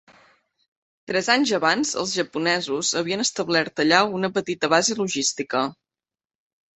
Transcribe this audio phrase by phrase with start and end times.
[1.09, 5.63] Tres anys abans, els japonesos havien establert allà una petita base logística.